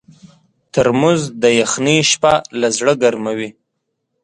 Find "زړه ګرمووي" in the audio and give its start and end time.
2.77-3.49